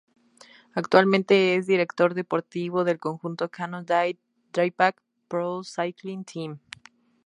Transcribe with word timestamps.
Actualmente 0.73 1.53
es 1.53 1.67
director 1.67 2.15
deportivo 2.15 2.83
del 2.83 2.97
conjunto 2.97 3.49
Cannondale-Drapac 3.49 4.99
Pro 5.27 5.63
Cycling 5.63 6.25
Team. 6.25 6.59